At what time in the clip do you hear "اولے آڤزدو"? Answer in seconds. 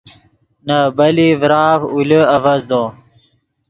1.93-2.83